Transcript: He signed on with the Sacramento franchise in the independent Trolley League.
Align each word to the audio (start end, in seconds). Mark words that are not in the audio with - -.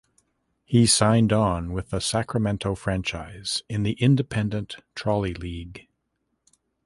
He 0.65 0.87
signed 0.87 1.31
on 1.31 1.73
with 1.73 1.91
the 1.91 1.99
Sacramento 2.01 2.73
franchise 2.73 3.61
in 3.69 3.83
the 3.83 3.91
independent 4.01 4.77
Trolley 4.95 5.35
League. 5.35 5.89